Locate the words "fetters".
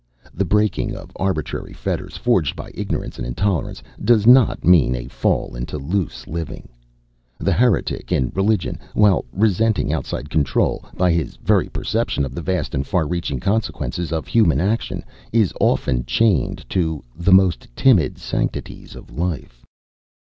1.73-2.17